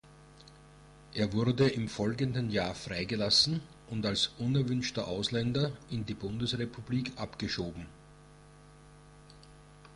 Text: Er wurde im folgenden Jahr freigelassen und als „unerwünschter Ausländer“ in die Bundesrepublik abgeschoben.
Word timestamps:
Er 1.13 1.31
wurde 1.31 1.69
im 1.69 1.87
folgenden 1.87 2.49
Jahr 2.49 2.73
freigelassen 2.73 3.61
und 3.91 4.03
als 4.03 4.31
„unerwünschter 4.39 5.07
Ausländer“ 5.07 5.73
in 5.91 6.07
die 6.07 6.15
Bundesrepublik 6.15 7.11
abgeschoben. 7.17 7.85